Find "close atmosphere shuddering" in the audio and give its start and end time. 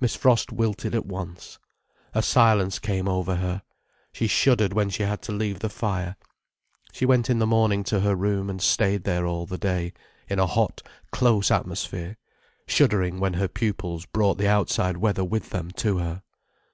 11.10-13.18